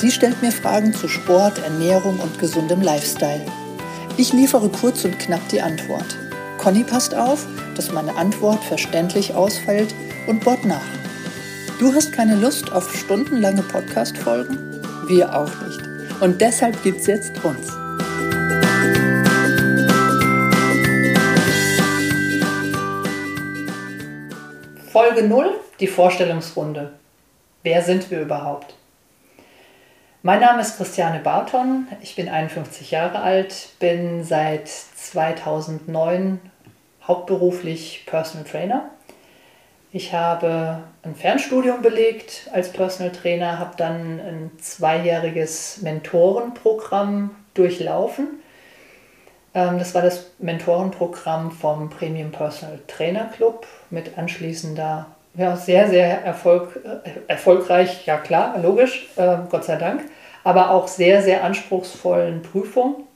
Sie 0.00 0.12
stellt 0.12 0.40
mir 0.42 0.52
Fragen 0.52 0.94
zu 0.94 1.08
Sport, 1.08 1.58
Ernährung 1.58 2.20
und 2.20 2.38
gesundem 2.38 2.82
Lifestyle. 2.82 3.44
Ich 4.16 4.32
liefere 4.32 4.68
kurz 4.68 5.04
und 5.04 5.18
knapp 5.18 5.40
die 5.48 5.60
Antwort. 5.60 6.16
Conny 6.56 6.84
passt 6.84 7.16
auf, 7.16 7.44
dass 7.74 7.90
meine 7.90 8.14
Antwort 8.14 8.62
verständlich 8.62 9.34
ausfällt 9.34 9.92
und 10.28 10.44
bohrt 10.44 10.64
nach. 10.64 10.86
Du 11.80 11.92
hast 11.92 12.12
keine 12.12 12.36
Lust 12.36 12.70
auf 12.70 12.96
stundenlange 12.96 13.62
Podcast-Folgen? 13.62 14.80
Wir 15.08 15.36
auch 15.36 15.50
nicht. 15.66 15.80
Und 16.20 16.40
deshalb 16.40 16.80
gibt's 16.84 17.08
jetzt 17.08 17.32
uns. 17.42 17.68
Folge 24.92 25.24
0, 25.24 25.58
die 25.80 25.88
Vorstellungsrunde. 25.88 26.92
Wer 27.64 27.82
sind 27.82 28.08
wir 28.12 28.20
überhaupt? 28.20 28.77
Mein 30.28 30.40
Name 30.40 30.60
ist 30.60 30.76
Christiane 30.76 31.20
Barton, 31.20 31.88
ich 32.02 32.14
bin 32.14 32.28
51 32.28 32.90
Jahre 32.90 33.22
alt, 33.22 33.70
bin 33.78 34.24
seit 34.24 34.68
2009 34.68 36.38
hauptberuflich 37.02 38.04
Personal 38.04 38.46
Trainer. 38.46 38.90
Ich 39.90 40.12
habe 40.12 40.82
ein 41.02 41.14
Fernstudium 41.14 41.80
belegt 41.80 42.50
als 42.52 42.70
Personal 42.70 43.10
Trainer, 43.10 43.58
habe 43.58 43.72
dann 43.78 44.20
ein 44.20 44.50
zweijähriges 44.58 45.78
Mentorenprogramm 45.80 47.30
durchlaufen. 47.54 48.42
Ähm, 49.54 49.78
das 49.78 49.94
war 49.94 50.02
das 50.02 50.32
Mentorenprogramm 50.40 51.52
vom 51.52 51.88
Premium 51.88 52.32
Personal 52.32 52.80
Trainer 52.86 53.30
Club 53.34 53.66
mit 53.88 54.18
anschließender 54.18 55.06
ja, 55.34 55.56
sehr, 55.56 55.88
sehr 55.88 56.22
Erfolg, 56.24 56.80
äh, 56.84 57.10
erfolgreich, 57.28 58.06
ja 58.06 58.16
klar, 58.18 58.58
logisch, 58.58 59.08
äh, 59.16 59.36
Gott 59.50 59.64
sei 59.64 59.76
Dank, 59.76 60.02
aber 60.44 60.70
auch 60.70 60.88
sehr, 60.88 61.22
sehr 61.22 61.44
anspruchsvollen 61.44 62.42
Prüfung. 62.42 63.06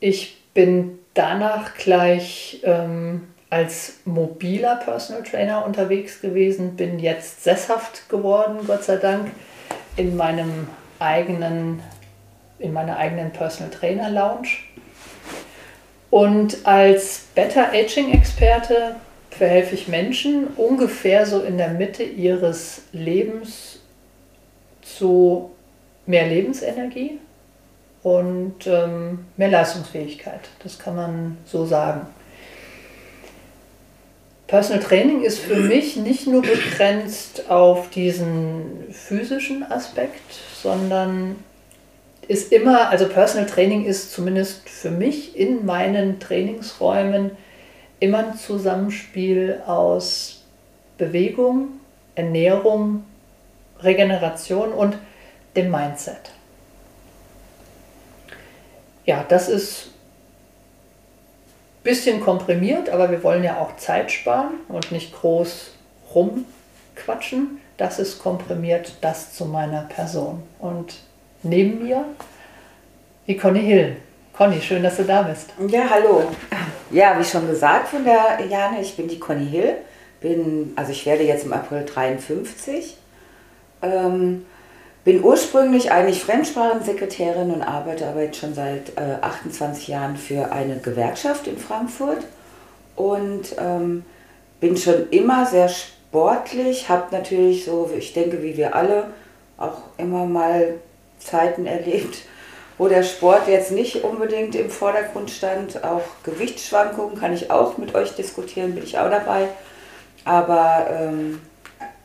Ich 0.00 0.38
bin 0.52 0.98
danach 1.14 1.74
gleich 1.74 2.60
ähm, 2.64 3.28
als 3.50 4.00
mobiler 4.04 4.76
Personal 4.76 5.22
Trainer 5.22 5.64
unterwegs 5.64 6.20
gewesen, 6.20 6.76
bin 6.76 6.98
jetzt 6.98 7.44
sesshaft 7.44 8.08
geworden, 8.08 8.58
Gott 8.66 8.84
sei 8.84 8.96
Dank, 8.96 9.30
in 9.96 10.16
meinem 10.16 10.68
eigenen, 10.98 11.82
in 12.58 12.72
meiner 12.72 12.96
eigenen 12.96 13.32
Personal 13.32 13.70
Trainer 13.70 14.10
Lounge. 14.10 14.48
Und 16.10 16.66
als 16.66 17.26
Better 17.34 17.72
Aging 17.72 18.12
Experte 18.12 18.96
verhelfe 19.38 19.74
ich 19.74 19.88
Menschen 19.88 20.46
ungefähr 20.56 21.26
so 21.26 21.40
in 21.40 21.58
der 21.58 21.70
Mitte 21.70 22.02
ihres 22.02 22.82
Lebens 22.92 23.80
zu 24.82 25.50
mehr 26.06 26.26
Lebensenergie 26.26 27.18
und 28.02 28.66
ähm, 28.66 29.26
mehr 29.36 29.50
Leistungsfähigkeit. 29.50 30.40
Das 30.62 30.78
kann 30.78 30.96
man 30.96 31.38
so 31.44 31.66
sagen. 31.66 32.06
Personal 34.46 34.80
Training 34.80 35.22
ist 35.22 35.40
für 35.40 35.56
mich 35.56 35.96
nicht 35.96 36.28
nur 36.28 36.42
begrenzt 36.42 37.50
auf 37.50 37.90
diesen 37.90 38.84
physischen 38.92 39.68
Aspekt, 39.68 40.32
sondern 40.62 41.36
ist 42.28 42.52
immer, 42.52 42.88
also 42.90 43.08
Personal 43.08 43.46
Training 43.46 43.86
ist 43.86 44.12
zumindest 44.12 44.68
für 44.68 44.90
mich 44.90 45.36
in 45.36 45.66
meinen 45.66 46.20
Trainingsräumen 46.20 47.32
immer 48.00 48.18
ein 48.18 48.36
Zusammenspiel 48.36 49.62
aus 49.66 50.44
Bewegung, 50.98 51.80
Ernährung, 52.14 53.04
Regeneration 53.80 54.72
und 54.72 54.96
dem 55.54 55.70
Mindset. 55.70 56.32
Ja, 59.04 59.24
das 59.28 59.48
ist 59.48 59.88
ein 59.88 61.84
bisschen 61.84 62.20
komprimiert, 62.20 62.88
aber 62.88 63.10
wir 63.10 63.22
wollen 63.22 63.44
ja 63.44 63.58
auch 63.58 63.76
Zeit 63.76 64.10
sparen 64.10 64.54
und 64.68 64.90
nicht 64.92 65.14
groß 65.14 65.72
rumquatschen. 66.14 67.60
Das 67.76 67.98
ist 67.98 68.18
komprimiert, 68.18 68.94
das 69.02 69.34
zu 69.34 69.44
meiner 69.44 69.82
Person. 69.82 70.42
Und 70.58 70.94
neben 71.42 71.84
mir 71.84 72.04
die 73.26 73.36
Conny 73.36 73.62
Hill. 73.62 73.96
Conny, 74.32 74.60
schön, 74.60 74.82
dass 74.82 74.96
du 74.96 75.04
da 75.04 75.22
bist. 75.22 75.50
Ja, 75.68 75.88
hallo. 75.88 76.24
Ja, 76.90 77.18
wie 77.18 77.24
schon 77.24 77.48
gesagt 77.48 77.88
von 77.88 78.04
der 78.04 78.38
Jane, 78.48 78.80
ich 78.80 78.96
bin 78.96 79.08
die 79.08 79.18
Conny 79.18 79.46
Hill. 79.46 79.74
Bin, 80.20 80.72
also 80.76 80.92
ich 80.92 81.04
werde 81.04 81.24
jetzt 81.24 81.44
im 81.44 81.52
April 81.52 81.84
53. 81.84 82.96
Ähm, 83.82 84.46
bin 85.04 85.22
ursprünglich 85.22 85.90
eigentlich 85.90 86.22
Fremdsprachensekretärin 86.22 87.50
und 87.50 87.62
arbeite 87.62 88.06
aber 88.06 88.22
jetzt 88.22 88.38
schon 88.38 88.54
seit 88.54 88.96
äh, 88.96 89.16
28 89.20 89.88
Jahren 89.88 90.16
für 90.16 90.52
eine 90.52 90.78
Gewerkschaft 90.78 91.48
in 91.48 91.58
Frankfurt. 91.58 92.24
Und 92.94 93.56
ähm, 93.58 94.04
bin 94.60 94.76
schon 94.76 95.10
immer 95.10 95.44
sehr 95.44 95.68
sportlich, 95.68 96.88
habe 96.88 97.08
natürlich 97.10 97.64
so, 97.64 97.90
ich 97.96 98.12
denke, 98.12 98.42
wie 98.42 98.56
wir 98.56 98.76
alle, 98.76 99.08
auch 99.58 99.78
immer 99.98 100.24
mal 100.24 100.74
Zeiten 101.18 101.66
erlebt, 101.66 102.18
wo 102.78 102.88
der 102.88 103.02
Sport 103.02 103.48
jetzt 103.48 103.72
nicht 103.72 104.04
unbedingt 104.04 104.54
im 104.54 104.70
Vordergrund 104.70 105.30
stand. 105.30 105.82
Auch 105.82 106.02
Gewichtsschwankungen 106.24 107.18
kann 107.18 107.32
ich 107.32 107.50
auch 107.50 107.78
mit 107.78 107.94
euch 107.94 108.14
diskutieren, 108.14 108.74
bin 108.74 108.84
ich 108.84 108.98
auch 108.98 109.10
dabei. 109.10 109.48
Aber 110.24 110.86
ähm, 110.90 111.40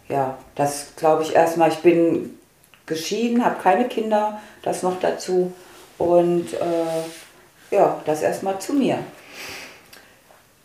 ja, 0.08 0.38
das 0.56 0.94
glaube 0.96 1.24
ich 1.24 1.36
erstmal. 1.36 1.70
Ich 1.70 1.80
bin 1.80 2.38
geschieden, 2.86 3.44
habe 3.44 3.62
keine 3.62 3.88
Kinder, 3.88 4.42
das 4.62 4.84
noch 4.84 5.00
dazu. 5.00 5.52
Und 5.98 6.54
äh, 6.54 7.76
ja, 7.76 8.02
das 8.06 8.22
erstmal 8.22 8.60
zu 8.60 8.74
mir. 8.74 9.00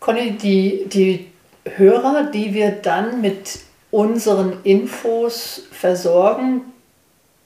Conny, 0.00 0.32
die, 0.32 0.86
die 0.88 1.32
Hörer, 1.76 2.24
die 2.24 2.54
wir 2.54 2.70
dann 2.70 3.20
mit 3.20 3.58
unseren 3.90 4.62
Infos 4.62 5.62
versorgen, 5.72 6.72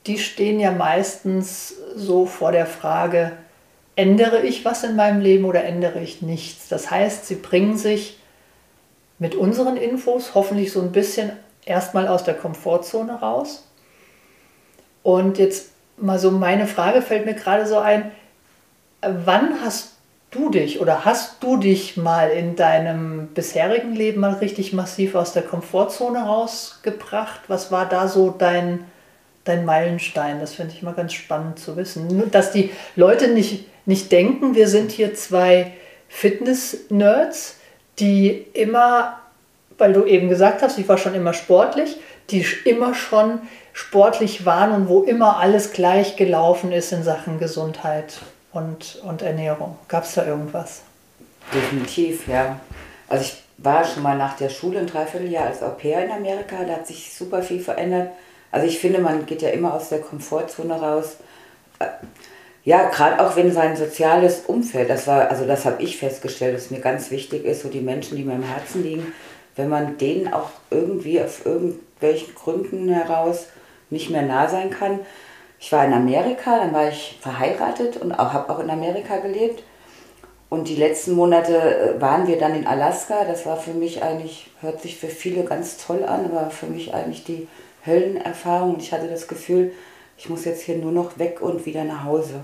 die 0.07 0.17
stehen 0.17 0.59
ja 0.59 0.71
meistens 0.71 1.75
so 1.95 2.25
vor 2.25 2.51
der 2.51 2.65
Frage, 2.65 3.33
ändere 3.95 4.41
ich 4.41 4.65
was 4.65 4.83
in 4.83 4.95
meinem 4.95 5.21
Leben 5.21 5.45
oder 5.45 5.63
ändere 5.63 6.01
ich 6.01 6.21
nichts? 6.21 6.69
Das 6.69 6.89
heißt, 6.89 7.27
sie 7.27 7.35
bringen 7.35 7.77
sich 7.77 8.17
mit 9.19 9.35
unseren 9.35 9.77
Infos 9.77 10.33
hoffentlich 10.33 10.71
so 10.71 10.81
ein 10.81 10.91
bisschen 10.91 11.31
erstmal 11.65 12.07
aus 12.07 12.23
der 12.23 12.33
Komfortzone 12.33 13.13
raus. 13.13 13.67
Und 15.03 15.37
jetzt 15.37 15.71
mal 15.97 16.17
so 16.17 16.31
meine 16.31 16.67
Frage 16.67 17.01
fällt 17.01 17.25
mir 17.25 17.35
gerade 17.35 17.67
so 17.67 17.77
ein, 17.77 18.11
wann 19.01 19.61
hast 19.63 19.93
du 20.31 20.49
dich 20.49 20.79
oder 20.79 21.05
hast 21.05 21.43
du 21.43 21.57
dich 21.57 21.97
mal 21.97 22.29
in 22.29 22.55
deinem 22.55 23.27
bisherigen 23.27 23.93
Leben 23.93 24.21
mal 24.21 24.33
richtig 24.33 24.73
massiv 24.73 25.15
aus 25.15 25.33
der 25.33 25.43
Komfortzone 25.43 26.23
rausgebracht? 26.23 27.41
Was 27.47 27.71
war 27.71 27.87
da 27.87 28.07
so 28.07 28.31
dein 28.31 28.85
dein 29.51 29.65
Meilenstein. 29.65 30.39
Das 30.39 30.53
finde 30.53 30.73
ich 30.73 30.81
immer 30.81 30.93
ganz 30.93 31.13
spannend 31.13 31.59
zu 31.59 31.75
wissen. 31.77 32.31
Dass 32.31 32.51
die 32.51 32.71
Leute 32.95 33.27
nicht, 33.27 33.65
nicht 33.85 34.11
denken, 34.11 34.55
wir 34.55 34.67
sind 34.67 34.91
hier 34.91 35.13
zwei 35.13 35.71
Fitness-Nerds, 36.09 37.57
die 37.99 38.45
immer, 38.53 39.19
weil 39.77 39.93
du 39.93 40.05
eben 40.05 40.29
gesagt 40.29 40.61
hast, 40.61 40.77
ich 40.79 40.87
war 40.87 40.97
schon 40.97 41.13
immer 41.13 41.33
sportlich, 41.33 41.97
die 42.29 42.45
immer 42.65 42.93
schon 42.93 43.39
sportlich 43.73 44.45
waren 44.45 44.71
und 44.71 44.87
wo 44.87 45.03
immer 45.03 45.37
alles 45.37 45.71
gleich 45.71 46.15
gelaufen 46.15 46.71
ist 46.71 46.91
in 46.91 47.03
Sachen 47.03 47.39
Gesundheit 47.39 48.19
und, 48.51 49.01
und 49.03 49.21
Ernährung. 49.21 49.77
Gab 49.87 50.03
es 50.03 50.13
da 50.13 50.25
irgendwas? 50.25 50.81
Definitiv, 51.53 52.27
ja. 52.27 52.59
Also 53.07 53.25
ich 53.25 53.43
war 53.57 53.83
schon 53.83 54.03
mal 54.03 54.17
nach 54.17 54.35
der 54.37 54.49
Schule 54.49 54.79
ein 54.79 54.87
Dreivierteljahr 54.87 55.47
als 55.47 55.61
Au 55.61 55.69
pair 55.69 56.03
in 56.05 56.11
Amerika, 56.11 56.63
da 56.65 56.73
hat 56.73 56.87
sich 56.87 57.13
super 57.13 57.41
viel 57.41 57.59
verändert 57.59 58.09
also 58.51 58.67
ich 58.67 58.79
finde, 58.79 58.99
man 58.99 59.25
geht 59.25 59.41
ja 59.41 59.49
immer 59.49 59.73
aus 59.73 59.89
der 59.89 60.01
Komfortzone 60.01 60.73
raus. 60.73 61.17
Äh, 61.79 61.85
ja, 62.63 62.89
gerade 62.89 63.25
auch 63.25 63.35
wenn 63.35 63.51
sein 63.51 63.75
soziales 63.75 64.41
Umfeld, 64.45 64.89
das 64.89 65.07
war, 65.07 65.29
also 65.29 65.47
das 65.47 65.65
habe 65.65 65.81
ich 65.81 65.97
festgestellt, 65.97 66.55
dass 66.55 66.69
mir 66.69 66.79
ganz 66.79 67.09
wichtig 67.09 67.43
ist, 67.43 67.63
so 67.63 67.69
die 67.69 67.81
Menschen, 67.81 68.17
die 68.17 68.23
mir 68.23 68.35
im 68.35 68.43
Herzen 68.43 68.83
liegen, 68.83 69.13
wenn 69.55 69.69
man 69.69 69.97
denen 69.97 70.31
auch 70.31 70.51
irgendwie 70.69 71.21
auf 71.21 71.45
irgendwelchen 71.45 72.35
Gründen 72.35 72.89
heraus 72.89 73.47
nicht 73.89 74.09
mehr 74.09 74.21
nah 74.21 74.47
sein 74.47 74.69
kann, 74.69 74.99
ich 75.61 75.71
war 75.71 75.85
in 75.85 75.93
Amerika, 75.93 76.57
dann 76.57 76.73
war 76.73 76.89
ich 76.89 77.19
verheiratet 77.21 77.97
und 77.97 78.11
auch, 78.13 78.33
habe 78.33 78.51
auch 78.51 78.59
in 78.59 78.71
Amerika 78.71 79.17
gelebt. 79.17 79.63
Und 80.49 80.67
die 80.67 80.75
letzten 80.75 81.13
Monate 81.13 81.55
äh, 81.55 82.01
waren 82.01 82.27
wir 82.27 82.39
dann 82.39 82.55
in 82.55 82.65
Alaska. 82.65 83.23
Das 83.25 83.45
war 83.45 83.57
für 83.57 83.71
mich 83.71 84.01
eigentlich, 84.03 84.49
hört 84.59 84.81
sich 84.81 84.97
für 84.97 85.07
viele 85.07 85.43
ganz 85.43 85.77
toll 85.77 86.03
an, 86.03 86.25
aber 86.25 86.49
für 86.49 86.65
mich 86.65 86.93
eigentlich 86.93 87.23
die 87.23 87.47
Höllenerfahrung. 87.85 88.77
Ich 88.79 88.91
hatte 88.91 89.07
das 89.07 89.27
Gefühl, 89.27 89.71
ich 90.17 90.29
muss 90.29 90.45
jetzt 90.45 90.63
hier 90.63 90.77
nur 90.77 90.91
noch 90.91 91.17
weg 91.17 91.41
und 91.41 91.65
wieder 91.65 91.83
nach 91.83 92.03
Hause. 92.03 92.41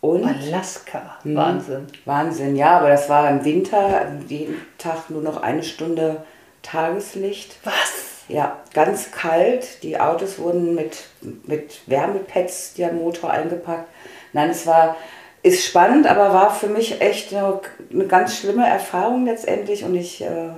Und 0.00 0.24
Alaska, 0.24 1.16
mh, 1.24 1.40
Wahnsinn. 1.40 1.86
Wahnsinn, 2.04 2.56
ja, 2.56 2.78
aber 2.78 2.90
das 2.90 3.08
war 3.08 3.28
im 3.30 3.44
Winter, 3.44 4.06
jeden 4.28 4.56
Tag 4.78 5.10
nur 5.10 5.22
noch 5.22 5.42
eine 5.42 5.62
Stunde 5.62 6.22
Tageslicht. 6.62 7.58
Was? 7.64 8.24
Ja, 8.28 8.58
ganz 8.74 9.12
kalt. 9.12 9.82
Die 9.82 9.98
Autos 9.98 10.38
wurden 10.38 10.74
mit, 10.74 11.04
mit 11.46 11.80
Wärmepads, 11.86 12.74
der 12.74 12.92
Motor 12.92 13.30
eingepackt. 13.30 13.88
Nein, 14.32 14.50
es 14.50 14.66
war, 14.66 14.96
ist 15.42 15.64
spannend, 15.64 16.06
aber 16.06 16.32
war 16.32 16.52
für 16.52 16.66
mich 16.66 17.00
echt 17.00 17.32
eine, 17.32 17.60
eine 17.92 18.06
ganz 18.06 18.36
schlimme 18.36 18.66
Erfahrung 18.66 19.26
letztendlich 19.26 19.84
und 19.84 19.94
ich 19.94 20.22
äh, 20.22 20.50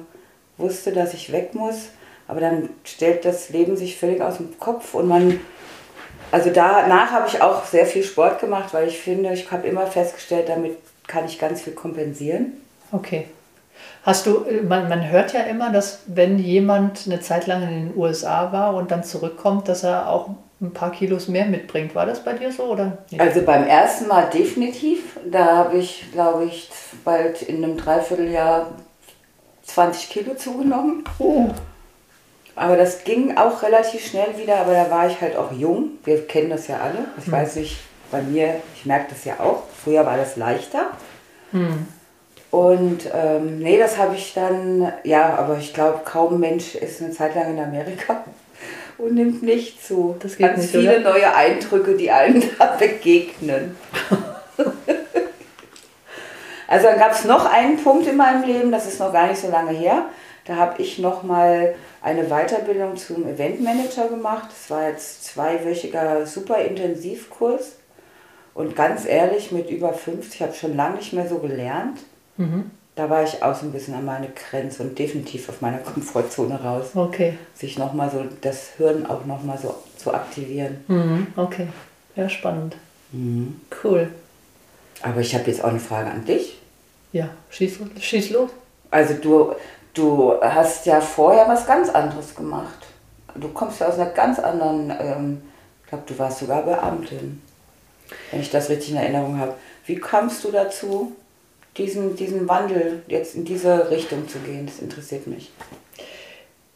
wusste, 0.56 0.92
dass 0.92 1.14
ich 1.14 1.30
weg 1.30 1.54
muss. 1.54 1.90
Aber 2.28 2.40
dann 2.40 2.68
stellt 2.84 3.24
das 3.24 3.48
Leben 3.48 3.76
sich 3.76 3.98
völlig 3.98 4.20
aus 4.20 4.36
dem 4.36 4.58
Kopf 4.60 4.94
und 4.94 5.08
man, 5.08 5.40
also 6.30 6.50
danach 6.50 7.10
habe 7.10 7.26
ich 7.26 7.40
auch 7.40 7.64
sehr 7.64 7.86
viel 7.86 8.04
Sport 8.04 8.38
gemacht, 8.40 8.72
weil 8.72 8.86
ich 8.86 8.98
finde, 8.98 9.32
ich 9.32 9.50
habe 9.50 9.66
immer 9.66 9.86
festgestellt, 9.86 10.48
damit 10.48 10.76
kann 11.06 11.24
ich 11.24 11.38
ganz 11.38 11.62
viel 11.62 11.72
kompensieren. 11.72 12.52
Okay. 12.92 13.26
Hast 14.02 14.26
du, 14.26 14.44
man, 14.66 14.88
man 14.88 15.10
hört 15.10 15.32
ja 15.32 15.40
immer, 15.40 15.70
dass 15.70 16.00
wenn 16.06 16.38
jemand 16.38 17.02
eine 17.06 17.20
Zeit 17.20 17.46
lang 17.46 17.62
in 17.62 17.70
den 17.70 17.96
USA 17.96 18.52
war 18.52 18.74
und 18.74 18.90
dann 18.90 19.04
zurückkommt, 19.04 19.68
dass 19.68 19.82
er 19.82 20.08
auch 20.08 20.30
ein 20.60 20.72
paar 20.72 20.90
Kilos 20.90 21.28
mehr 21.28 21.46
mitbringt. 21.46 21.94
War 21.94 22.06
das 22.06 22.24
bei 22.24 22.32
dir 22.32 22.52
so 22.52 22.64
oder? 22.64 22.98
Nicht? 23.10 23.20
Also 23.20 23.42
beim 23.42 23.66
ersten 23.66 24.08
Mal 24.08 24.28
definitiv. 24.30 25.18
Da 25.30 25.56
habe 25.56 25.78
ich, 25.78 26.04
glaube 26.12 26.44
ich, 26.46 26.68
bald 27.04 27.42
in 27.42 27.62
einem 27.62 27.76
Dreivierteljahr 27.76 28.66
20 29.64 30.10
Kilo 30.10 30.34
zugenommen. 30.34 31.04
Oh. 31.18 31.48
Aber 32.58 32.76
das 32.76 33.04
ging 33.04 33.36
auch 33.36 33.62
relativ 33.62 34.06
schnell 34.06 34.36
wieder, 34.36 34.56
aber 34.56 34.72
da 34.72 34.90
war 34.90 35.06
ich 35.06 35.20
halt 35.20 35.36
auch 35.36 35.52
jung. 35.52 35.92
Wir 36.04 36.26
kennen 36.26 36.50
das 36.50 36.66
ja 36.68 36.80
alle. 36.80 37.06
Ich 37.18 37.26
hm. 37.26 37.32
weiß 37.32 37.56
nicht, 37.56 37.78
bei 38.10 38.20
mir, 38.22 38.56
ich 38.74 38.84
merke 38.86 39.06
das 39.10 39.24
ja 39.24 39.34
auch. 39.40 39.62
Früher 39.84 40.04
war 40.04 40.16
das 40.16 40.36
leichter. 40.36 40.90
Hm. 41.52 41.86
Und 42.50 43.00
ähm, 43.12 43.58
nee, 43.58 43.78
das 43.78 43.98
habe 43.98 44.14
ich 44.14 44.32
dann, 44.32 44.90
ja, 45.04 45.34
aber 45.36 45.58
ich 45.58 45.74
glaube, 45.74 46.00
kaum 46.04 46.40
Mensch 46.40 46.74
ist 46.74 47.02
eine 47.02 47.10
Zeit 47.10 47.34
lang 47.34 47.50
in 47.50 47.62
Amerika 47.62 48.24
und 48.98 49.14
nimmt 49.14 49.42
nicht 49.42 49.84
zu. 49.84 50.16
Das 50.20 50.36
gibt 50.36 50.48
Ganz 50.48 50.62
nicht, 50.62 50.70
viele 50.70 51.00
oder? 51.00 51.12
neue 51.12 51.34
Eindrücke, 51.34 51.94
die 51.96 52.10
einem 52.10 52.42
da 52.58 52.76
begegnen. 52.78 53.76
also 56.66 56.86
dann 56.86 56.98
gab 56.98 57.12
es 57.12 57.24
noch 57.24 57.44
einen 57.44 57.76
Punkt 57.76 58.06
in 58.06 58.16
meinem 58.16 58.44
Leben, 58.44 58.72
das 58.72 58.86
ist 58.86 58.98
noch 58.98 59.12
gar 59.12 59.26
nicht 59.28 59.40
so 59.40 59.50
lange 59.50 59.72
her. 59.72 60.06
Da 60.48 60.56
habe 60.56 60.80
ich 60.80 60.98
noch 60.98 61.22
mal 61.22 61.74
eine 62.00 62.24
Weiterbildung 62.24 62.96
zum 62.96 63.28
Eventmanager 63.28 64.08
gemacht. 64.08 64.48
Das 64.48 64.70
war 64.70 64.88
jetzt 64.88 65.24
zweiwöchiger 65.24 66.26
super 66.26 66.56
Intensivkurs. 66.62 67.72
Und 68.54 68.74
ganz 68.74 69.04
ehrlich, 69.04 69.52
mit 69.52 69.68
über 69.68 69.92
50 69.92 70.40
habe 70.40 70.52
ich 70.52 70.58
schon 70.58 70.74
lange 70.74 70.96
nicht 70.96 71.12
mehr 71.12 71.28
so 71.28 71.36
gelernt. 71.36 71.98
Mhm. 72.38 72.70
Da 72.96 73.10
war 73.10 73.22
ich 73.24 73.42
auch 73.42 73.54
so 73.54 73.66
ein 73.66 73.72
bisschen 73.72 73.92
an 73.92 74.06
meine 74.06 74.30
Grenze 74.30 74.82
und 74.82 74.98
definitiv 74.98 75.50
auf 75.50 75.60
meiner 75.60 75.78
Komfortzone 75.78 76.60
raus. 76.60 76.86
Okay. 76.94 77.34
Sich 77.54 77.78
nochmal 77.78 78.10
so, 78.10 78.24
das 78.40 78.70
Hirn 78.78 79.04
auch 79.04 79.26
nochmal 79.26 79.58
so 79.58 79.74
zu 79.98 80.14
aktivieren. 80.14 80.82
Mhm. 80.88 81.26
Okay. 81.36 81.68
Ja, 82.16 82.26
spannend. 82.30 82.74
Mhm. 83.12 83.60
Cool. 83.84 84.08
Aber 85.02 85.20
ich 85.20 85.34
habe 85.34 85.44
jetzt 85.50 85.62
auch 85.62 85.68
eine 85.68 85.78
Frage 85.78 86.10
an 86.10 86.24
dich. 86.24 86.58
Ja, 87.12 87.28
schieß, 87.50 87.80
schieß 88.00 88.30
los. 88.30 88.50
Also 88.90 89.14
du, 89.14 89.52
du 89.98 90.34
hast 90.40 90.86
ja 90.86 91.00
vorher 91.00 91.48
was 91.48 91.66
ganz 91.66 91.88
anderes 91.90 92.34
gemacht. 92.34 92.86
Du 93.34 93.48
kommst 93.48 93.80
ja 93.80 93.88
aus 93.88 93.94
einer 93.94 94.10
ganz 94.10 94.38
anderen, 94.38 94.90
ähm, 94.98 95.42
ich 95.82 95.88
glaube, 95.88 96.04
du 96.06 96.18
warst 96.18 96.40
sogar 96.40 96.62
Beamtin, 96.62 97.42
wenn 98.30 98.40
ich 98.40 98.50
das 98.50 98.68
richtig 98.68 98.90
in 98.90 98.96
Erinnerung 98.96 99.38
habe. 99.38 99.54
Wie 99.86 99.96
kamst 99.96 100.44
du 100.44 100.50
dazu? 100.50 101.12
diesen, 101.78 102.16
diesen 102.16 102.48
Wandel 102.48 103.02
jetzt 103.06 103.34
in 103.34 103.44
diese 103.44 103.90
Richtung 103.90 104.28
zu 104.28 104.38
gehen? 104.40 104.66
Das 104.66 104.80
interessiert 104.80 105.26
mich. 105.26 105.50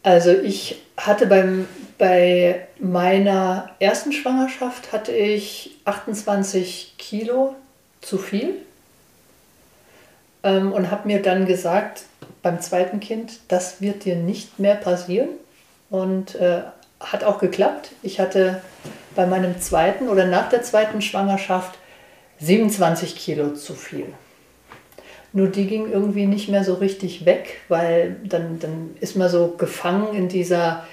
Also 0.03 0.31
ich 0.31 0.83
hatte 0.97 1.27
beim, 1.27 1.69
bei 1.99 2.67
meiner 2.79 3.71
ersten 3.79 4.13
Schwangerschaft 4.13 4.93
hatte 4.93 5.13
ich 5.13 5.79
28 5.85 6.95
Kilo 6.99 7.55
zu 8.01 8.19
viel 8.19 8.55
ähm, 10.43 10.73
und 10.73 10.91
habe 10.91 11.09
mir 11.09 11.23
dann 11.23 11.47
gesagt, 11.47 12.05
beim 12.43 12.61
zweiten 12.61 13.01
Kind, 13.01 13.41
das 13.49 13.81
wird 13.81 14.05
dir 14.05 14.17
nicht 14.17 14.59
mehr 14.59 14.75
passieren. 14.75 15.29
Und 15.91 16.35
äh, 16.37 16.63
hat 17.01 17.25
auch 17.25 17.39
geklappt. 17.39 17.91
Ich 18.03 18.21
hatte 18.21 18.63
bei 19.15 19.27
meinem 19.27 19.61
zweiten 19.61 20.09
oder 20.09 20.27
nach 20.27 20.49
der 20.49 20.63
zweiten 20.63 21.03
Schwangerschaft 21.03 21.79
27 22.39 23.17
Kilo 23.17 23.55
zu 23.55 23.75
viel. 23.75 24.07
Nur 25.33 25.49
die 25.49 25.67
ging 25.67 25.91
irgendwie 25.91 26.27
nicht 26.27 26.49
mehr 26.49 26.65
so 26.65 26.75
richtig 26.75 27.25
weg, 27.25 27.61
weil 27.69 28.17
dann, 28.25 28.59
dann 28.59 28.97
ist 29.01 29.17
man 29.17 29.29
so 29.29 29.55
gefangen 29.57 30.15
in 30.15 30.29
dieser 30.29 30.85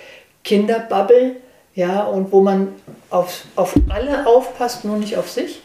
Kinderbubble, 0.44 1.36
ja, 1.76 2.04
und 2.04 2.32
wo 2.32 2.42
man 2.42 2.70
auf, 3.10 3.44
auf 3.56 3.76
alle 3.90 4.26
aufpasst, 4.28 4.86
nur 4.86 4.98
nicht 4.98 5.18
auf 5.18 5.30
sich. 5.30 5.62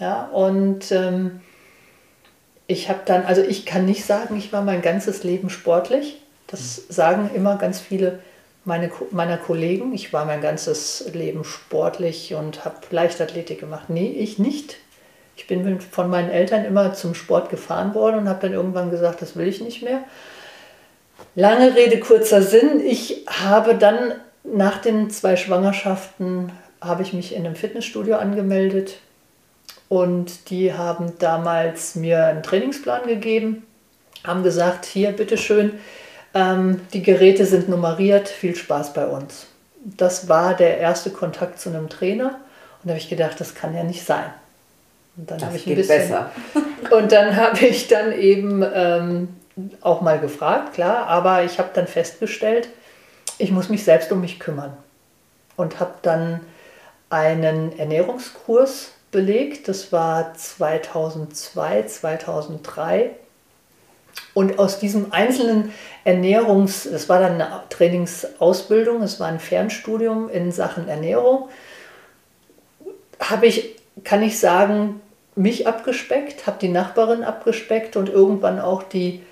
Ja, 0.00 0.26
und 0.32 0.90
ähm, 0.90 1.40
ich 2.66 2.88
habe 2.88 3.00
dann, 3.04 3.24
also 3.24 3.42
ich 3.42 3.66
kann 3.66 3.84
nicht 3.84 4.04
sagen, 4.04 4.36
ich 4.36 4.52
war 4.52 4.62
mein 4.62 4.82
ganzes 4.82 5.22
Leben 5.22 5.50
sportlich. 5.50 6.20
Das 6.46 6.82
sagen 6.88 7.30
immer 7.34 7.56
ganz 7.56 7.80
viele 7.80 8.20
meine, 8.64 8.90
meiner 9.10 9.36
Kollegen. 9.36 9.92
Ich 9.92 10.12
war 10.12 10.24
mein 10.24 10.40
ganzes 10.40 11.10
Leben 11.12 11.44
sportlich 11.44 12.34
und 12.34 12.64
habe 12.64 12.76
Leichtathletik 12.90 13.60
gemacht. 13.60 13.90
Nee, 13.90 14.08
ich 14.08 14.38
nicht. 14.38 14.76
Ich 15.36 15.46
bin 15.46 15.80
von 15.80 16.08
meinen 16.08 16.30
Eltern 16.30 16.64
immer 16.64 16.94
zum 16.94 17.14
Sport 17.14 17.50
gefahren 17.50 17.94
worden 17.94 18.20
und 18.20 18.28
habe 18.28 18.40
dann 18.40 18.52
irgendwann 18.52 18.90
gesagt, 18.90 19.20
das 19.20 19.36
will 19.36 19.48
ich 19.48 19.60
nicht 19.60 19.82
mehr. 19.82 20.04
Lange 21.34 21.74
Rede, 21.74 21.98
kurzer 21.98 22.40
Sinn. 22.40 22.80
Ich 22.84 23.26
habe 23.26 23.74
dann 23.74 24.12
nach 24.44 24.78
den 24.78 25.10
zwei 25.10 25.36
Schwangerschaften 25.36 26.52
habe 26.80 27.02
ich 27.02 27.12
mich 27.12 27.34
in 27.34 27.44
einem 27.44 27.56
Fitnessstudio 27.56 28.16
angemeldet 28.16 28.98
und 29.94 30.50
die 30.50 30.72
haben 30.72 31.12
damals 31.20 31.94
mir 31.94 32.26
einen 32.26 32.42
Trainingsplan 32.42 33.06
gegeben, 33.06 33.64
haben 34.24 34.42
gesagt, 34.42 34.86
hier 34.86 35.12
bitteschön, 35.12 35.78
ähm, 36.34 36.80
die 36.92 37.04
Geräte 37.04 37.46
sind 37.46 37.68
nummeriert, 37.68 38.28
viel 38.28 38.56
Spaß 38.56 38.92
bei 38.92 39.06
uns. 39.06 39.46
Das 39.84 40.28
war 40.28 40.54
der 40.54 40.78
erste 40.78 41.10
Kontakt 41.10 41.60
zu 41.60 41.68
einem 41.68 41.88
Trainer 41.88 42.40
und 42.82 42.88
da 42.88 42.88
habe 42.88 42.98
ich 42.98 43.08
gedacht, 43.08 43.38
das 43.38 43.54
kann 43.54 43.72
ja 43.72 43.84
nicht 43.84 44.04
sein. 44.04 44.24
Und 45.16 45.30
dann 45.30 45.40
habe 45.42 45.56
ich 45.56 45.64
ein 45.64 45.76
bisschen. 45.76 46.08
Besser. 46.08 46.32
Und 46.90 47.12
dann 47.12 47.36
habe 47.36 47.64
ich 47.64 47.86
dann 47.86 48.12
eben 48.12 48.64
ähm, 48.74 49.28
auch 49.80 50.00
mal 50.00 50.18
gefragt, 50.18 50.74
klar, 50.74 51.06
aber 51.06 51.44
ich 51.44 51.60
habe 51.60 51.70
dann 51.72 51.86
festgestellt, 51.86 52.68
ich 53.38 53.52
muss 53.52 53.68
mich 53.68 53.84
selbst 53.84 54.10
um 54.10 54.20
mich 54.20 54.40
kümmern. 54.40 54.76
Und 55.54 55.78
habe 55.78 55.94
dann 56.02 56.40
einen 57.10 57.78
Ernährungskurs 57.78 58.93
belegt. 59.14 59.68
Das 59.68 59.92
war 59.92 60.34
2002, 60.34 61.84
2003. 61.84 63.10
Und 64.34 64.58
aus 64.58 64.80
diesem 64.80 65.12
einzelnen 65.12 65.72
Ernährungs, 66.02 66.88
das 66.90 67.08
war 67.08 67.20
dann 67.20 67.40
eine 67.40 67.62
Trainingsausbildung, 67.70 69.02
es 69.02 69.20
war 69.20 69.28
ein 69.28 69.38
Fernstudium 69.38 70.28
in 70.28 70.50
Sachen 70.50 70.88
Ernährung, 70.88 71.48
habe 73.20 73.46
ich, 73.46 73.76
kann 74.02 74.22
ich 74.22 74.38
sagen, 74.38 75.00
mich 75.36 75.66
abgespeckt, 75.68 76.46
habe 76.46 76.58
die 76.60 76.68
Nachbarin 76.68 77.22
abgespeckt 77.22 77.96
und 77.96 78.08
irgendwann 78.08 78.60
auch 78.60 78.82
die 78.82 79.22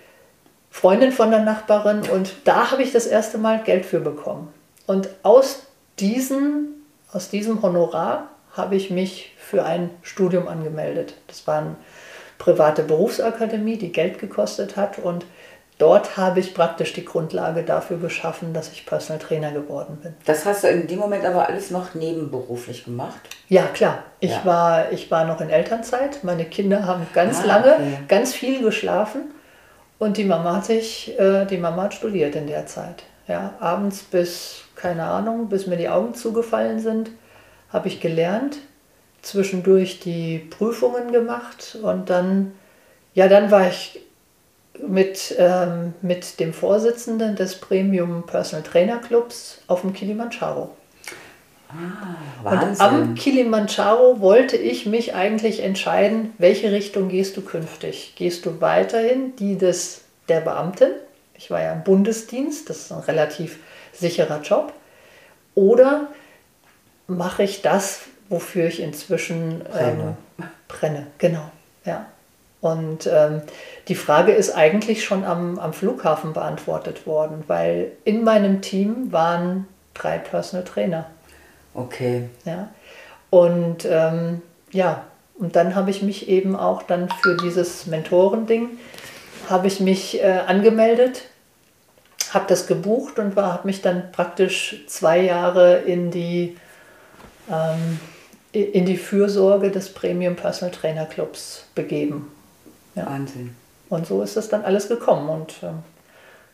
Freundin 0.70 1.10
von 1.10 1.30
der 1.30 1.40
Nachbarin. 1.40 2.08
Und 2.08 2.34
da 2.44 2.70
habe 2.70 2.82
ich 2.82 2.92
das 2.92 3.06
erste 3.06 3.38
Mal 3.38 3.62
Geld 3.64 3.84
für 3.84 4.00
bekommen. 4.00 4.52
Und 4.86 5.08
aus, 5.24 5.64
diesen, 5.98 6.84
aus 7.12 7.28
diesem 7.28 7.62
Honorar 7.62 8.31
habe 8.52 8.76
ich 8.76 8.90
mich 8.90 9.34
für 9.38 9.64
ein 9.64 9.90
Studium 10.02 10.48
angemeldet. 10.48 11.14
Das 11.26 11.46
war 11.46 11.58
eine 11.58 11.76
private 12.38 12.82
Berufsakademie, 12.82 13.76
die 13.76 13.92
Geld 13.92 14.18
gekostet 14.18 14.76
hat. 14.76 14.98
Und 14.98 15.24
dort 15.78 16.16
habe 16.16 16.40
ich 16.40 16.54
praktisch 16.54 16.92
die 16.92 17.04
Grundlage 17.04 17.62
dafür 17.62 17.98
geschaffen, 17.98 18.52
dass 18.52 18.72
ich 18.72 18.84
Personal 18.84 19.20
Trainer 19.20 19.52
geworden 19.52 19.98
bin. 20.02 20.14
Das 20.26 20.44
hast 20.44 20.64
du 20.64 20.68
in 20.68 20.86
dem 20.86 20.98
Moment 20.98 21.24
aber 21.24 21.48
alles 21.48 21.70
noch 21.70 21.94
nebenberuflich 21.94 22.84
gemacht? 22.84 23.20
Ja, 23.48 23.64
klar. 23.64 24.02
Ich, 24.20 24.30
ja. 24.30 24.44
War, 24.44 24.92
ich 24.92 25.10
war 25.10 25.24
noch 25.24 25.40
in 25.40 25.50
Elternzeit. 25.50 26.24
Meine 26.24 26.44
Kinder 26.44 26.86
haben 26.86 27.06
ganz 27.14 27.40
ah, 27.42 27.46
lange, 27.46 27.72
okay. 27.74 27.98
ganz 28.08 28.34
viel 28.34 28.62
geschlafen. 28.62 29.32
Und 29.98 30.16
die 30.16 30.24
Mama 30.24 30.56
hat 30.56 30.64
sich, 30.64 31.18
äh, 31.18 31.46
die 31.46 31.58
Mama 31.58 31.84
hat 31.84 31.94
studiert 31.94 32.34
in 32.34 32.48
der 32.48 32.66
Zeit. 32.66 33.04
Ja, 33.28 33.54
abends 33.60 34.02
bis, 34.02 34.64
keine 34.74 35.04
Ahnung, 35.04 35.48
bis 35.48 35.68
mir 35.68 35.76
die 35.76 35.88
Augen 35.88 36.14
zugefallen 36.14 36.80
sind, 36.80 37.10
habe 37.72 37.88
ich 37.88 38.00
gelernt, 38.00 38.58
zwischendurch 39.22 40.00
die 40.00 40.38
Prüfungen 40.38 41.12
gemacht 41.12 41.78
und 41.82 42.10
dann, 42.10 42.52
ja, 43.14 43.28
dann 43.28 43.50
war 43.50 43.68
ich 43.68 44.00
mit, 44.86 45.34
ähm, 45.38 45.94
mit 46.02 46.40
dem 46.40 46.52
Vorsitzenden 46.52 47.36
des 47.36 47.56
Premium 47.56 48.24
Personal 48.26 48.64
Trainer 48.64 48.98
Clubs 48.98 49.62
auf 49.66 49.82
dem 49.82 49.92
Kilimanjaro. 49.92 50.70
Ah, 52.44 52.50
Und 52.50 52.80
am 52.80 53.14
Kilimanjaro 53.14 54.20
wollte 54.20 54.56
ich 54.56 54.84
mich 54.84 55.14
eigentlich 55.14 55.60
entscheiden, 55.60 56.34
welche 56.36 56.70
Richtung 56.70 57.08
gehst 57.08 57.36
du 57.36 57.42
künftig? 57.42 58.14
Gehst 58.16 58.44
du 58.44 58.60
weiterhin 58.60 59.34
die 59.36 59.56
des, 59.56 60.02
der 60.28 60.40
Beamten? 60.40 60.90
Ich 61.34 61.50
war 61.50 61.62
ja 61.62 61.72
im 61.72 61.82
Bundesdienst, 61.82 62.68
das 62.68 62.78
ist 62.78 62.92
ein 62.92 63.00
relativ 63.00 63.58
sicherer 63.92 64.42
Job. 64.42 64.72
Oder 65.54 66.08
mache 67.16 67.42
ich 67.42 67.62
das, 67.62 68.00
wofür 68.28 68.66
ich 68.66 68.80
inzwischen 68.80 69.60
Brenne. 69.60 70.16
Ähm, 70.38 70.46
brenne? 70.68 71.06
Genau, 71.18 71.50
ja. 71.84 72.06
Und 72.60 73.08
ähm, 73.12 73.42
die 73.88 73.96
Frage 73.96 74.32
ist 74.32 74.50
eigentlich 74.50 75.04
schon 75.04 75.24
am, 75.24 75.58
am 75.58 75.72
Flughafen 75.72 76.32
beantwortet 76.32 77.06
worden, 77.06 77.42
weil 77.48 77.92
in 78.04 78.22
meinem 78.22 78.62
Team 78.62 79.10
waren 79.10 79.66
drei 79.94 80.18
Personal 80.18 80.64
Trainer. 80.64 81.06
Okay. 81.74 82.28
Ja. 82.44 82.68
Und 83.30 83.84
ähm, 83.84 84.42
ja, 84.70 85.04
und 85.38 85.56
dann 85.56 85.74
habe 85.74 85.90
ich 85.90 86.02
mich 86.02 86.28
eben 86.28 86.54
auch 86.54 86.82
dann 86.82 87.08
für 87.22 87.36
dieses 87.36 87.86
Mentorending 87.86 88.70
habe 89.48 89.66
ich 89.66 89.80
mich 89.80 90.22
äh, 90.22 90.40
angemeldet, 90.46 91.24
habe 92.32 92.46
das 92.48 92.66
gebucht 92.66 93.18
und 93.18 93.36
habe 93.36 93.66
mich 93.66 93.82
dann 93.82 94.12
praktisch 94.12 94.84
zwei 94.86 95.20
Jahre 95.20 95.76
in 95.78 96.10
die, 96.10 96.56
ähm, 97.50 98.00
in 98.52 98.84
die 98.84 98.96
Fürsorge 98.96 99.70
des 99.70 99.92
Premium 99.92 100.36
Personal 100.36 100.74
Trainer 100.74 101.06
Clubs 101.06 101.64
begeben. 101.74 102.30
Ja. 102.94 103.06
Wahnsinn. 103.06 103.56
Und 103.88 104.06
so 104.06 104.22
ist 104.22 104.36
das 104.36 104.48
dann 104.48 104.64
alles 104.64 104.88
gekommen. 104.88 105.28
Und 105.28 105.54
ähm, 105.62 105.78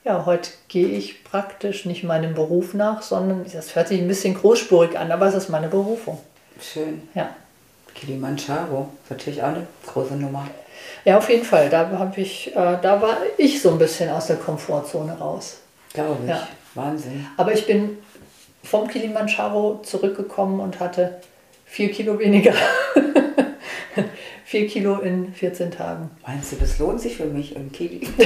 ja, 0.04 0.24
heute 0.26 0.50
gehe 0.68 0.88
ich 0.88 1.24
praktisch 1.24 1.84
nicht 1.84 2.04
meinem 2.04 2.34
Beruf 2.34 2.74
nach, 2.74 3.02
sondern 3.02 3.44
das 3.52 3.74
hört 3.74 3.88
sich 3.88 4.00
ein 4.00 4.08
bisschen 4.08 4.34
großspurig 4.34 4.98
an, 4.98 5.10
aber 5.10 5.26
es 5.26 5.34
ist 5.34 5.48
meine 5.48 5.68
Berufung. 5.68 6.18
Schön. 6.60 7.02
Ja. 7.14 7.30
Kilimanjaro 7.94 8.88
natürlich 9.10 9.42
auch 9.42 9.48
eine 9.48 9.66
große 9.86 10.14
Nummer. 10.14 10.46
Ja, 11.04 11.18
auf 11.18 11.28
jeden 11.28 11.44
Fall. 11.44 11.68
Da 11.68 11.90
habe 11.90 12.20
ich, 12.20 12.54
äh, 12.54 12.78
da 12.80 13.02
war 13.02 13.16
ich 13.36 13.60
so 13.60 13.70
ein 13.70 13.78
bisschen 13.78 14.10
aus 14.10 14.28
der 14.28 14.36
Komfortzone 14.36 15.18
raus. 15.18 15.58
Glaube 15.92 16.18
ich. 16.22 16.30
Ja. 16.30 16.46
Wahnsinn. 16.74 17.26
Aber 17.36 17.52
ich 17.52 17.66
bin 17.66 17.98
vom 18.62 18.88
Kilimanjaro 18.88 19.80
zurückgekommen 19.82 20.60
und 20.60 20.80
hatte 20.80 21.20
vier 21.64 21.90
Kilo 21.90 22.18
weniger. 22.18 22.54
vier 24.44 24.66
Kilo 24.66 25.00
in 25.00 25.32
14 25.32 25.70
Tagen. 25.70 26.10
Meinst 26.26 26.52
du, 26.52 26.56
das 26.56 26.78
lohnt 26.78 27.00
sich 27.00 27.16
für 27.16 27.26
mich 27.26 27.54
im 27.56 27.70
Kili? 27.72 28.08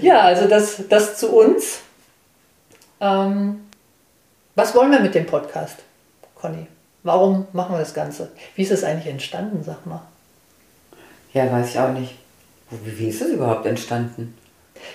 Ja, 0.00 0.22
also 0.22 0.48
das, 0.48 0.82
das 0.88 1.18
zu 1.18 1.30
uns. 1.30 1.80
Ähm, 3.00 3.60
was 4.54 4.74
wollen 4.74 4.90
wir 4.90 5.00
mit 5.00 5.14
dem 5.14 5.26
Podcast, 5.26 5.78
Conny? 6.34 6.66
Warum 7.02 7.46
machen 7.52 7.74
wir 7.74 7.78
das 7.78 7.94
Ganze? 7.94 8.30
Wie 8.56 8.62
ist 8.62 8.72
es 8.72 8.84
eigentlich 8.84 9.06
entstanden, 9.06 9.62
sag 9.64 9.86
mal? 9.86 10.02
Ja, 11.32 11.50
weiß 11.50 11.70
ich 11.70 11.78
auch 11.78 11.92
nicht. 11.92 12.14
Wie 12.70 13.08
ist 13.08 13.22
es 13.22 13.30
überhaupt 13.30 13.66
entstanden? 13.66 14.36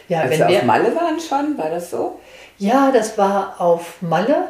Ja, 0.08 0.22
Als 0.22 0.32
wenn 0.32 0.48
wir 0.48 0.58
auf 0.60 0.64
Malle 0.64 0.96
waren 0.96 1.20
schon, 1.20 1.58
war 1.58 1.70
das 1.70 1.90
so? 1.92 2.20
ja 2.58 2.92
das 2.92 3.18
war 3.18 3.56
auf 3.60 4.02
Malle. 4.02 4.46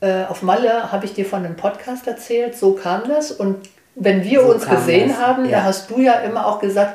Äh, 0.00 0.24
auf 0.28 0.42
Malle 0.42 0.92
habe 0.92 1.06
ich 1.06 1.14
dir 1.14 1.24
von 1.26 1.44
einem 1.44 1.56
Podcast 1.56 2.06
erzählt, 2.06 2.56
so 2.56 2.72
kam 2.74 3.08
das. 3.08 3.32
Und 3.32 3.68
wenn 3.96 4.22
wir 4.22 4.42
So 4.42 4.52
uns 4.52 4.68
gesehen 4.68 5.08
das, 5.08 5.18
haben, 5.18 5.44
ja. 5.48 5.58
da 5.58 5.64
hast 5.64 5.90
du 5.90 5.98
ja 6.00 6.12
immer 6.20 6.46
auch 6.46 6.60
gesagt, 6.60 6.94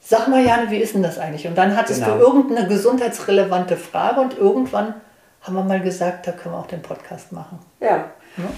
sag 0.00 0.28
mal 0.28 0.44
Jane, 0.44 0.70
wie 0.70 0.76
ist 0.78 0.94
denn 0.94 1.02
das 1.02 1.18
eigentlich? 1.18 1.46
Und 1.46 1.56
dann 1.56 1.76
hattest 1.76 2.02
Genau. 2.04 2.16
du 2.18 2.22
irgendeine 2.24 2.68
gesundheitsrelevante 2.68 3.76
Frage 3.76 4.20
und 4.20 4.36
irgendwann 4.36 4.94
haben 5.42 5.54
wir 5.54 5.62
mal 5.64 5.80
gesagt, 5.80 6.26
da 6.26 6.32
können 6.32 6.54
wir 6.54 6.58
auch 6.58 6.66
den 6.66 6.82
Podcast 6.82 7.32
machen. 7.32 7.58
Ja. 7.80 8.04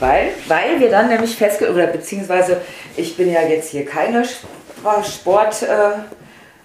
Weil, 0.01 0.31
weil 0.49 0.81
wir 0.81 0.91
dann 0.91 1.09
nämlich 1.09 1.37
festgestellt, 1.37 1.75
oder 1.77 1.87
beziehungsweise 1.87 2.61
ich 2.97 3.17
bin 3.17 3.31
ja 3.33 3.43
jetzt 3.43 3.71
hier 3.71 3.85
keine 3.87 4.23
Sp- 4.27 4.49
Sport 5.05 5.63
äh, 5.63 5.67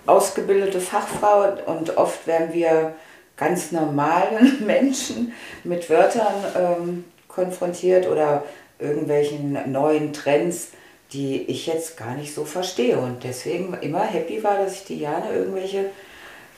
ausgebildete 0.05 0.79
Fachfrau 0.79 1.55
und 1.65 1.97
oft 1.97 2.27
werden 2.27 2.53
wir 2.53 2.95
ganz 3.37 3.71
normalen 3.71 4.65
Menschen 4.65 5.33
mit 5.63 5.89
Wörtern 5.89 6.33
ähm, 6.57 7.05
konfrontiert 7.27 8.07
oder 8.07 8.43
irgendwelchen 8.79 9.71
neuen 9.71 10.13
Trends, 10.13 10.69
die 11.13 11.43
ich 11.43 11.67
jetzt 11.67 11.97
gar 11.97 12.15
nicht 12.15 12.33
so 12.33 12.45
verstehe. 12.45 12.97
Und 12.97 13.23
deswegen 13.23 13.73
immer 13.81 14.03
happy 14.03 14.43
war, 14.43 14.57
dass 14.57 14.73
ich 14.73 14.83
die 14.85 15.01
irgendwelche 15.03 15.85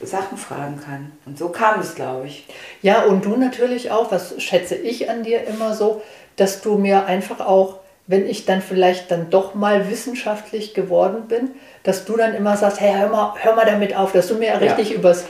Sachen 0.01 0.37
fragen 0.37 0.79
kann. 0.83 1.11
Und 1.25 1.37
so 1.37 1.49
kam 1.49 1.79
es, 1.79 1.95
glaube 1.95 2.27
ich. 2.27 2.47
Ja, 2.81 3.03
und 3.03 3.25
du 3.25 3.35
natürlich 3.35 3.91
auch, 3.91 4.11
was 4.11 4.41
schätze 4.41 4.75
ich 4.75 5.09
an 5.09 5.23
dir 5.23 5.45
immer 5.45 5.73
so, 5.73 6.01
dass 6.35 6.61
du 6.61 6.77
mir 6.77 7.05
einfach 7.05 7.39
auch, 7.39 7.79
wenn 8.07 8.27
ich 8.27 8.45
dann 8.45 8.61
vielleicht 8.61 9.11
dann 9.11 9.29
doch 9.29 9.53
mal 9.53 9.89
wissenschaftlich 9.89 10.73
geworden 10.73 11.27
bin, 11.27 11.51
dass 11.83 12.05
du 12.05 12.15
dann 12.15 12.33
immer 12.33 12.55
sagst, 12.57 12.79
hey, 12.79 12.93
hör 12.97 13.09
mal, 13.09 13.33
hör 13.39 13.53
mal 13.55 13.65
damit 13.65 13.95
auf, 13.95 14.13
dass 14.13 14.27
du 14.27 14.35
mir 14.35 14.59
richtig 14.61 14.93
übers, 14.93 15.25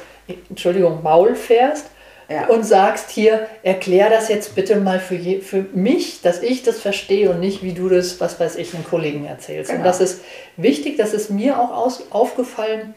Entschuldigung, 0.49 1.01
Maul 1.03 1.35
fährst 1.35 1.87
Ja. 2.29 2.47
und 2.47 2.63
sagst 2.65 3.09
hier, 3.09 3.47
erklär 3.63 4.09
das 4.09 4.27
jetzt 4.29 4.53
bitte 4.53 4.75
mal 4.75 4.99
für, 4.99 5.15
je, 5.15 5.39
für 5.41 5.65
mich, 5.73 6.21
dass 6.21 6.43
ich 6.43 6.61
das 6.63 6.79
verstehe 6.79 7.29
und 7.31 7.39
nicht, 7.39 7.63
wie 7.63 7.73
du 7.73 7.89
das, 7.89 8.19
was 8.19 8.39
weiß 8.39 8.57
ich, 8.57 8.73
einem 8.75 8.83
Kollegen 8.85 9.25
erzählst. 9.25 9.71
Und 9.71 9.77
Genau. 9.77 9.87
das 9.87 10.01
ist 10.01 10.21
wichtig, 10.57 10.97
das 10.97 11.13
ist 11.13 11.29
mir 11.31 11.59
auch 11.59 11.71
aus, 11.71 12.03
aufgefallen, 12.11 12.93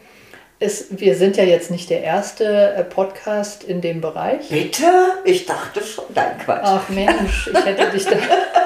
ist, 0.59 0.99
wir 0.99 1.15
sind 1.15 1.37
ja 1.37 1.43
jetzt 1.43 1.71
nicht 1.71 1.89
der 1.89 2.03
erste 2.03 2.73
äh, 2.75 2.83
Podcast 2.83 3.63
in 3.63 3.81
dem 3.81 3.99
Bereich. 3.99 4.47
Bitte? 4.49 4.83
Ich 5.23 5.47
dachte 5.47 5.81
schon, 5.83 6.03
dein 6.13 6.37
Quatsch. 6.37 6.59
Ach 6.63 6.87
Mensch, 6.89 7.49
ich 7.51 7.65
hätte 7.65 7.89
dich 7.89 8.05
da. 8.05 8.11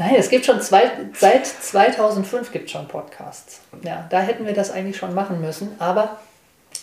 Nein, 0.00 0.14
es 0.16 0.30
gibt 0.30 0.46
schon 0.46 0.62
zwei, 0.62 0.90
seit 1.12 1.46
2005 1.46 2.52
gibt 2.52 2.64
es 2.64 2.70
schon 2.70 2.88
Podcasts. 2.88 3.60
Ja, 3.82 4.06
da 4.08 4.20
hätten 4.20 4.46
wir 4.46 4.54
das 4.54 4.70
eigentlich 4.70 4.96
schon 4.96 5.14
machen 5.14 5.42
müssen. 5.42 5.76
Aber 5.78 6.18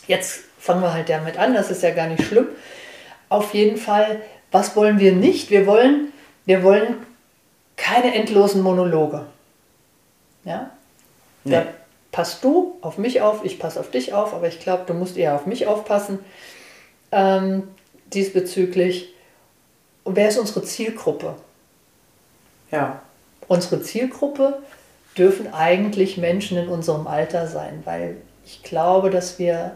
jetzt 0.06 0.42
fangen 0.60 0.84
wir 0.84 0.94
halt 0.94 1.10
damit 1.10 1.36
an. 1.40 1.56
Das 1.56 1.72
ist 1.72 1.82
ja 1.82 1.90
gar 1.96 2.06
nicht 2.06 2.24
schlimm. 2.24 2.46
Auf 3.28 3.56
jeden 3.56 3.78
Fall, 3.78 4.22
was 4.52 4.76
wollen 4.76 5.00
wir 5.00 5.14
nicht? 5.14 5.50
Wir 5.50 5.66
wollen, 5.66 6.14
wir 6.46 6.62
wollen 6.62 6.98
keine 7.76 8.14
endlosen 8.14 8.62
Monologe. 8.62 9.26
Ja? 10.44 10.70
Da 11.44 11.62
Nee. 11.62 11.66
passt 12.12 12.44
du 12.44 12.78
auf 12.82 13.00
mich 13.00 13.22
auf, 13.22 13.44
ich 13.44 13.58
passe 13.58 13.80
auf 13.80 13.90
dich 13.90 14.14
auf, 14.14 14.36
aber 14.36 14.48
ich 14.48 14.60
glaube, 14.60 14.84
du 14.86 14.94
musst 14.94 15.18
eher 15.18 15.34
auf 15.34 15.48
mich 15.48 15.66
aufpassen 15.66 16.20
ähm, 17.12 17.68
diesbezüglich. 18.14 19.12
Und 20.04 20.16
wer 20.18 20.30
ist 20.30 20.38
unsere 20.38 20.62
Zielgruppe? 20.64 21.34
Ja. 22.70 23.02
Unsere 23.48 23.82
Zielgruppe 23.82 24.60
dürfen 25.18 25.54
eigentlich 25.54 26.18
Menschen 26.18 26.58
in 26.58 26.68
unserem 26.68 27.08
Alter 27.08 27.48
sein, 27.48 27.82
weil 27.86 28.18
ich 28.46 28.64
glaube, 28.64 29.10
dass 29.10 29.40
wir 29.40 29.72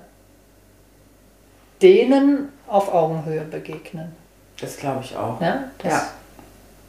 denen 1.81 2.49
auf 2.67 2.93
Augenhöhe 2.93 3.41
begegnen. 3.41 4.15
Das 4.59 4.77
glaube 4.77 5.01
ich 5.03 5.15
auch. 5.15 5.41
Ja, 5.41 5.63
das, 5.79 5.91
Ja. 5.91 6.07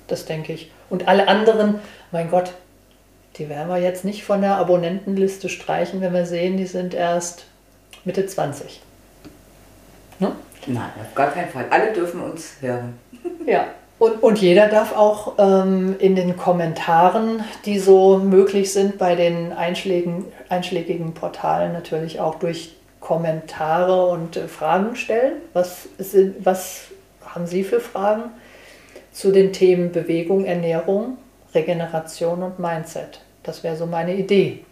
das 0.08 0.24
denke 0.26 0.52
ich. 0.52 0.70
Und 0.90 1.08
alle 1.08 1.28
anderen, 1.28 1.78
mein 2.10 2.30
Gott, 2.30 2.52
die 3.36 3.48
werden 3.48 3.68
wir 3.68 3.78
jetzt 3.78 4.04
nicht 4.04 4.24
von 4.24 4.42
der 4.42 4.56
Abonnentenliste 4.56 5.48
streichen, 5.48 6.00
wenn 6.02 6.12
wir 6.12 6.26
sehen, 6.26 6.58
die 6.58 6.66
sind 6.66 6.92
erst 6.92 7.46
Mitte 8.04 8.26
20. 8.26 8.82
Ne? 10.18 10.32
Nein, 10.66 10.90
auf 11.00 11.14
gar 11.14 11.30
keinen 11.30 11.48
Fall. 11.48 11.64
Alle 11.70 11.92
dürfen 11.92 12.20
uns 12.20 12.56
hören. 12.60 12.98
Ja. 13.46 13.66
Und, 14.02 14.20
und 14.20 14.40
jeder 14.40 14.66
darf 14.66 14.96
auch 14.96 15.34
ähm, 15.38 15.94
in 16.00 16.16
den 16.16 16.36
Kommentaren, 16.36 17.44
die 17.64 17.78
so 17.78 18.18
möglich 18.18 18.72
sind 18.72 18.98
bei 18.98 19.14
den 19.14 19.52
einschlägigen, 19.52 20.24
einschlägigen 20.48 21.14
Portalen, 21.14 21.72
natürlich 21.72 22.18
auch 22.18 22.34
durch 22.34 22.74
Kommentare 22.98 24.06
und 24.06 24.36
äh, 24.36 24.48
Fragen 24.48 24.96
stellen. 24.96 25.34
Was, 25.52 25.88
sind, 25.98 26.44
was 26.44 26.86
haben 27.24 27.46
Sie 27.46 27.62
für 27.62 27.78
Fragen 27.78 28.24
zu 29.12 29.30
den 29.30 29.52
Themen 29.52 29.92
Bewegung, 29.92 30.46
Ernährung, 30.46 31.16
Regeneration 31.54 32.42
und 32.42 32.58
Mindset? 32.58 33.20
Das 33.44 33.62
wäre 33.62 33.76
so 33.76 33.86
meine 33.86 34.16
Idee. 34.16 34.64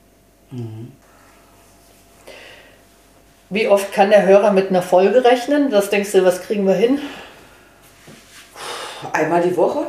Wie 3.49 3.69
oft 3.69 3.93
kann 3.93 4.11
der 4.11 4.27
Hörer 4.27 4.51
mit 4.51 4.71
einer 4.71 4.83
Folge 4.83 5.25
rechnen? 5.25 5.71
Was 5.71 5.89
denkst 5.89 6.11
du, 6.11 6.25
was 6.25 6.43
kriegen 6.43 6.67
wir 6.67 6.75
hin? 6.75 6.99
Einmal 9.13 9.43
die 9.43 9.57
Woche? 9.57 9.87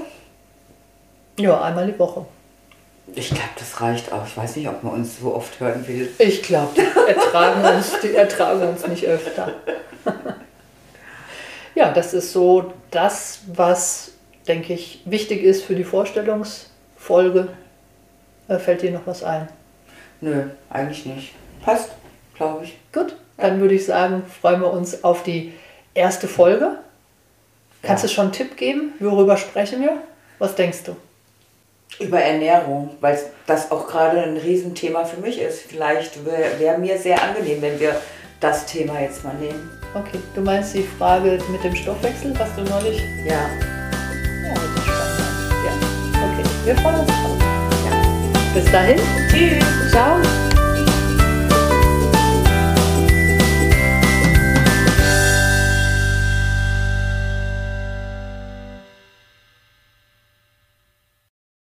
Ja, 1.37 1.61
einmal 1.61 1.87
die 1.87 1.97
Woche. 1.97 2.25
Ich 3.13 3.29
glaube, 3.29 3.49
das 3.57 3.81
reicht 3.81 4.11
auch. 4.11 4.25
Ich 4.25 4.37
weiß 4.37 4.55
nicht, 4.55 4.69
ob 4.69 4.83
man 4.83 4.93
uns 4.93 5.19
so 5.19 5.35
oft 5.35 5.59
hören 5.59 5.85
will. 5.87 6.09
Ich 6.17 6.43
glaube, 6.43 6.69
die 6.75 7.09
ertragen 7.09 7.63
uns, 7.75 7.99
die 8.01 8.15
ertragen 8.15 8.67
uns 8.67 8.87
nicht 8.87 9.05
öfter. 9.05 9.53
Ja, 11.73 11.91
das 11.91 12.13
ist 12.13 12.33
so 12.33 12.73
das, 12.91 13.39
was, 13.47 14.11
denke 14.47 14.73
ich, 14.73 15.01
wichtig 15.05 15.43
ist 15.43 15.63
für 15.63 15.75
die 15.75 15.85
Vorstellungsfolge. 15.85 17.47
Äh, 18.47 18.59
fällt 18.59 18.81
dir 18.81 18.91
noch 18.91 19.07
was 19.07 19.23
ein? 19.23 19.47
Nö, 20.19 20.43
eigentlich 20.69 21.05
nicht. 21.05 21.33
Passt, 21.63 21.89
glaube 22.35 22.65
ich. 22.65 22.77
Gut, 22.91 23.15
dann 23.37 23.61
würde 23.61 23.75
ich 23.75 23.85
sagen, 23.85 24.23
freuen 24.41 24.61
wir 24.61 24.71
uns 24.71 25.03
auf 25.03 25.23
die 25.23 25.53
erste 25.93 26.27
Folge. 26.27 26.77
Kannst 27.81 28.03
Ja. 28.03 28.07
du 28.09 28.13
schon 28.13 28.23
einen 28.25 28.33
Tipp 28.33 28.55
geben? 28.57 28.93
Worüber 28.99 29.37
sprechen 29.37 29.81
wir? 29.81 29.97
Was 30.39 30.55
denkst 30.55 30.83
du? 30.85 30.95
Über 32.03 32.19
Ernährung, 32.19 32.91
weil 33.01 33.19
das 33.47 33.69
auch 33.71 33.87
gerade 33.87 34.21
ein 34.23 34.37
Riesenthema 34.37 35.03
für 35.05 35.19
mich 35.19 35.39
ist. 35.39 35.61
Vielleicht 35.63 36.25
wäre 36.25 36.59
wär 36.59 36.77
mir 36.77 36.97
sehr 36.97 37.21
angenehm, 37.21 37.61
wenn 37.61 37.79
wir 37.79 37.95
das 38.39 38.65
Thema 38.65 38.99
jetzt 39.01 39.23
mal 39.23 39.33
nehmen. 39.35 39.69
Okay, 39.93 40.19
du 40.33 40.41
meinst 40.41 40.73
die 40.73 40.83
Frage 40.97 41.37
mit 41.51 41.63
dem 41.63 41.75
Stoffwechsel, 41.75 42.33
was 42.39 42.49
du 42.55 42.61
neulich. 42.63 43.01
Ja. 43.27 43.33
Ja, 43.33 44.53
das 44.53 44.63
ist 44.63 44.83
spannend. 44.83 45.19
Ja, 45.65 45.71
okay, 46.23 46.49
wir 46.65 46.75
freuen 46.77 46.99
uns 47.01 47.07
drauf. 47.07 47.37
Ja. 47.85 48.61
Bis 48.61 48.71
dahin. 48.71 48.99
Tschüss. 49.29 49.91
Ciao. 49.91 50.50